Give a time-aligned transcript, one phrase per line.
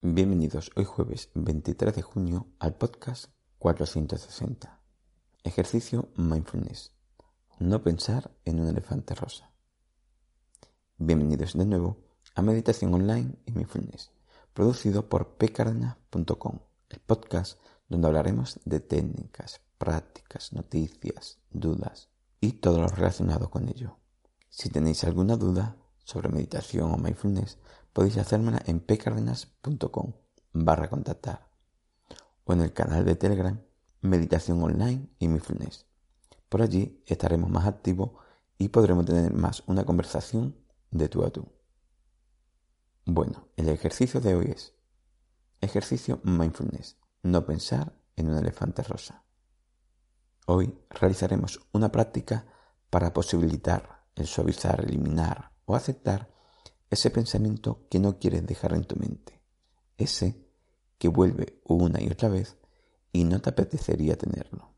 [0.00, 4.80] Bienvenidos hoy jueves 23 de junio al podcast 460.
[5.42, 6.92] Ejercicio Mindfulness.
[7.58, 9.50] No pensar en un elefante rosa.
[10.98, 11.96] Bienvenidos de nuevo
[12.36, 14.12] a Meditación Online y Mindfulness,
[14.54, 16.60] producido por pcardenas.com,
[16.90, 22.08] el podcast donde hablaremos de técnicas, prácticas, noticias, dudas
[22.40, 23.96] y todo lo relacionado con ello.
[24.48, 27.58] Si tenéis alguna duda sobre meditación o mindfulness,
[27.92, 30.12] podéis hacérmela en pcardenas.com
[30.52, 31.48] barra contactar
[32.44, 33.60] o en el canal de Telegram
[34.00, 35.86] Meditación Online y Mindfulness.
[36.48, 38.12] Por allí estaremos más activos
[38.56, 40.56] y podremos tener más una conversación
[40.90, 41.46] de tú a tú.
[43.04, 44.74] Bueno, el ejercicio de hoy es
[45.60, 49.24] ejercicio mindfulness, no pensar en un elefante rosa.
[50.46, 52.46] Hoy realizaremos una práctica
[52.90, 56.30] para posibilitar el suavizar, eliminar o aceptar
[56.90, 59.40] ese pensamiento que no quieres dejar en tu mente,
[59.96, 60.46] ese
[60.98, 62.56] que vuelve una y otra vez
[63.12, 64.74] y no te apetecería tenerlo.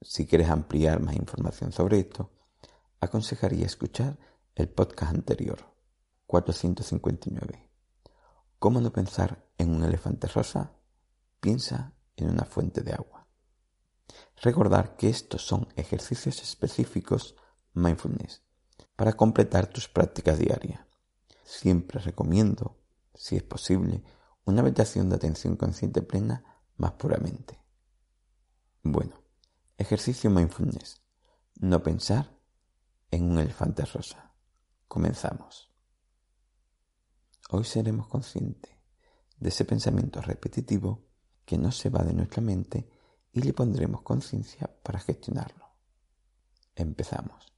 [0.00, 2.30] Si quieres ampliar más información sobre esto,
[3.00, 4.18] aconsejaría escuchar
[4.54, 5.58] el podcast anterior,
[6.26, 7.68] 459.
[8.58, 10.72] ¿Cómo no pensar en un elefante rosa?
[11.40, 13.26] Piensa en una fuente de agua.
[14.42, 17.36] Recordar que estos son ejercicios específicos
[17.74, 18.42] mindfulness
[18.96, 20.87] para completar tus prácticas diarias.
[21.48, 22.76] Siempre recomiendo,
[23.14, 24.04] si es posible,
[24.44, 26.44] una meditación de atención consciente plena
[26.76, 27.58] más puramente.
[28.82, 29.16] Bueno,
[29.78, 31.00] ejercicio mindfulness.
[31.54, 32.38] No pensar
[33.10, 34.34] en un elefante rosa.
[34.88, 35.72] Comenzamos.
[37.48, 38.76] Hoy seremos conscientes
[39.38, 41.06] de ese pensamiento repetitivo
[41.46, 42.90] que no se va de nuestra mente
[43.32, 45.64] y le pondremos conciencia para gestionarlo.
[46.74, 47.54] Empezamos.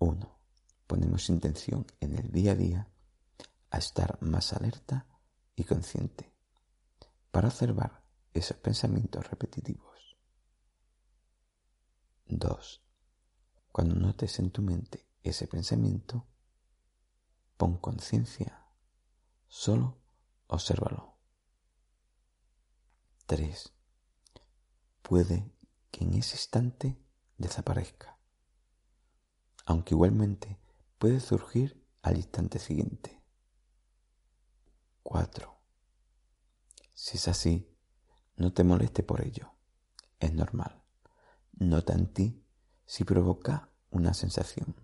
[0.00, 0.43] 1.
[0.86, 2.88] Ponemos intención en el día a día
[3.70, 5.06] a estar más alerta
[5.56, 6.32] y consciente
[7.30, 10.16] para observar esos pensamientos repetitivos.
[12.26, 12.82] 2.
[13.72, 16.26] Cuando notes en tu mente ese pensamiento,
[17.56, 18.66] pon conciencia,
[19.48, 19.98] solo
[20.48, 21.18] obsérvalo.
[23.26, 23.72] 3.
[25.02, 25.50] Puede
[25.90, 26.98] que en ese instante
[27.38, 28.18] desaparezca,
[29.64, 30.58] aunque igualmente
[31.04, 33.22] puede surgir al instante siguiente.
[35.02, 35.60] 4.
[36.94, 37.76] Si es así,
[38.36, 39.52] no te moleste por ello.
[40.18, 40.82] Es normal.
[41.52, 42.42] Nota en ti
[42.86, 44.76] si provoca una sensación.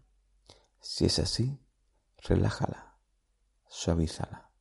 [0.78, 1.58] Si es así,
[2.18, 2.98] relájala,
[3.66, 4.52] suavízala.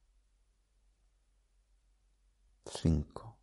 [2.67, 3.37] 5.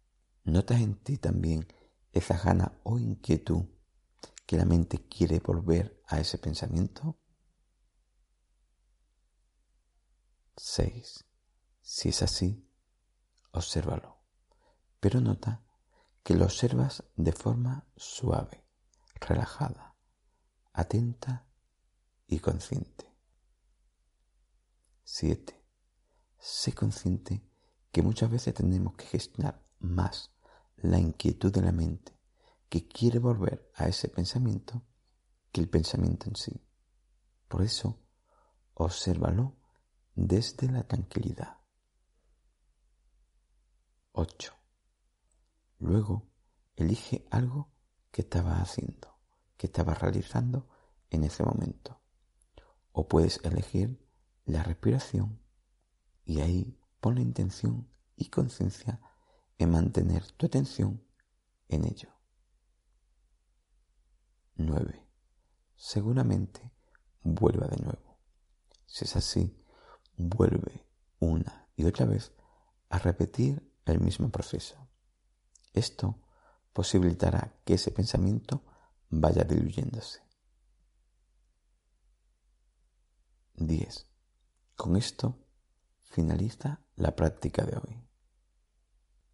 [0.44, 1.68] ¿Notas en ti también
[2.12, 3.66] esa gana o inquietud
[4.46, 7.20] que la mente quiere volver a ese pensamiento?
[10.56, 11.24] 6.
[11.82, 12.66] Si es así,
[13.52, 14.18] obsérvalo,
[15.00, 15.62] pero nota
[16.22, 18.64] que lo observas de forma suave,
[19.20, 19.96] relajada,
[20.72, 21.46] atenta
[22.26, 23.14] y consciente.
[25.04, 25.62] 7.
[26.38, 27.48] Sé consciente
[27.92, 30.32] que muchas veces tenemos que gestionar más
[30.76, 32.18] la inquietud de la mente
[32.68, 34.82] que quiere volver a ese pensamiento
[35.52, 36.66] que el pensamiento en sí.
[37.46, 38.02] Por eso,
[38.74, 39.56] obsérvalo
[40.16, 41.58] desde la tranquilidad.
[44.12, 44.52] 8.
[45.78, 46.32] Luego,
[46.74, 47.70] elige algo
[48.10, 49.20] que estabas haciendo,
[49.58, 50.70] que estabas realizando
[51.10, 52.00] en ese momento.
[52.92, 54.02] O puedes elegir
[54.46, 55.38] la respiración
[56.24, 57.86] y ahí pon la intención
[58.16, 59.00] y conciencia
[59.58, 61.06] en mantener tu atención
[61.68, 62.08] en ello.
[64.54, 65.06] 9.
[65.74, 66.72] Seguramente
[67.20, 68.18] vuelva de nuevo.
[68.86, 69.62] Si es así,
[70.16, 70.84] vuelve
[71.18, 72.32] una y otra vez
[72.88, 74.76] a repetir el mismo proceso.
[75.72, 76.18] Esto
[76.72, 78.62] posibilitará que ese pensamiento
[79.08, 80.20] vaya diluyéndose.
[83.54, 84.06] 10.
[84.74, 85.38] Con esto
[86.02, 88.02] finaliza la práctica de hoy.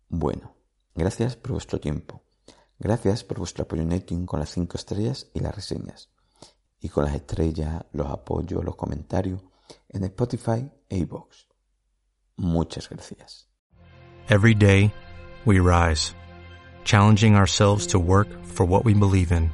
[0.09, 0.55] Bueno,
[0.95, 2.23] gracias por vuestro tiempo.
[2.79, 6.11] Gracias por vuestro apoyo en iTunes con las 5 estrellas y las reseñas.
[6.81, 9.41] Y con las estrellas, los apoyos, los comentarios
[9.95, 11.45] en Spotify e iVoox.
[12.39, 13.45] Muchas gracias.
[14.29, 14.95] Every day,
[15.45, 16.15] we rise,
[16.85, 19.51] challenging ourselves to work for what we believe in.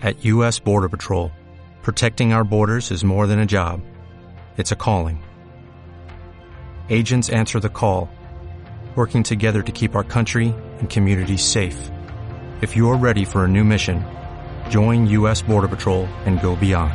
[0.00, 0.60] At U.S.
[0.60, 1.32] Border Patrol,
[1.82, 3.80] protecting our borders is more than a job.
[4.56, 5.22] It's a calling.
[6.88, 8.08] Agents answer the call,
[8.94, 11.90] working together to keep our country and communities safe.
[12.60, 14.04] If you are ready for a new mission,
[14.68, 15.42] join U.S.
[15.42, 16.94] Border Patrol and go beyond.